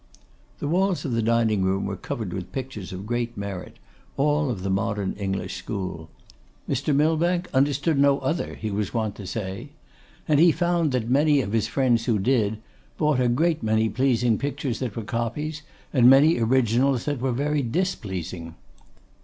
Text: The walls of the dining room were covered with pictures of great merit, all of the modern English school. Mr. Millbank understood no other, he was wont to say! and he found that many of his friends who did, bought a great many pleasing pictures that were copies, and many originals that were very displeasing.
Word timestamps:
The 0.57 0.67
walls 0.67 1.05
of 1.05 1.11
the 1.11 1.21
dining 1.21 1.61
room 1.61 1.85
were 1.85 1.95
covered 1.95 2.33
with 2.33 2.51
pictures 2.51 2.91
of 2.91 3.05
great 3.05 3.37
merit, 3.37 3.77
all 4.17 4.49
of 4.49 4.63
the 4.63 4.69
modern 4.71 5.13
English 5.13 5.57
school. 5.57 6.09
Mr. 6.67 6.91
Millbank 6.95 7.47
understood 7.53 7.99
no 7.99 8.17
other, 8.21 8.55
he 8.55 8.71
was 8.71 8.95
wont 8.95 9.13
to 9.17 9.27
say! 9.27 9.69
and 10.27 10.39
he 10.39 10.51
found 10.51 10.91
that 10.93 11.07
many 11.07 11.39
of 11.41 11.53
his 11.53 11.67
friends 11.67 12.05
who 12.05 12.17
did, 12.17 12.57
bought 12.97 13.19
a 13.19 13.27
great 13.27 13.61
many 13.61 13.89
pleasing 13.89 14.39
pictures 14.39 14.79
that 14.79 14.95
were 14.95 15.03
copies, 15.03 15.61
and 15.93 16.09
many 16.09 16.39
originals 16.39 17.05
that 17.05 17.21
were 17.21 17.31
very 17.31 17.61
displeasing. 17.61 18.55